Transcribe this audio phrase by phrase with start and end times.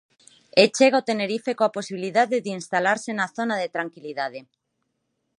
[0.61, 4.39] E chega o Tenerife coa posibilidade de instalarse na zona de tranquilidade.